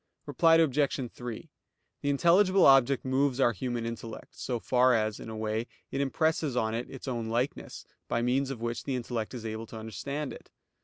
[0.25, 1.11] Reply Obj.
[1.13, 1.49] 3:
[2.01, 6.55] The intelligible object moves our human intellect, so far as, in a way, it impresses
[6.57, 10.33] on it its own likeness, by means of which the intellect is able to understand
[10.33, 10.49] it.